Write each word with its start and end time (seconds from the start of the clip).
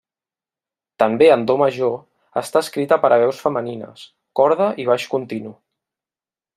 També 1.03 1.27
en 1.33 1.43
do 1.51 1.57
major, 1.63 1.93
està 2.43 2.63
escrita 2.67 2.99
per 3.05 3.13
a 3.17 3.21
veus 3.27 3.45
femenines, 3.49 4.09
corda 4.41 4.73
i 4.85 4.91
baix 4.93 5.11
continu. 5.17 5.57